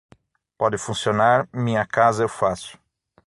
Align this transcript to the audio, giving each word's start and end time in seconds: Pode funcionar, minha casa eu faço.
Pode 0.57 0.79
funcionar, 0.79 1.47
minha 1.53 1.85
casa 1.85 2.23
eu 2.23 2.27
faço. 2.27 2.75